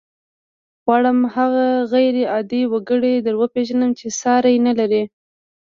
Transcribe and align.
غواړم 0.83 1.19
هغه 1.35 1.65
غير 1.93 2.15
عادي 2.33 2.61
وګړی 2.71 3.13
در 3.25 3.35
وپېژنم 3.41 3.91
چې 3.99 4.07
ساری 4.21 4.55
نه 4.67 4.73
لري. 4.79 5.03